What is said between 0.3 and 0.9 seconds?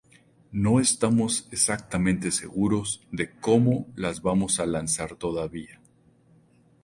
No